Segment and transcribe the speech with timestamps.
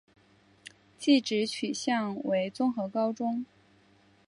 [0.97, 3.45] 技职取向为综合高中。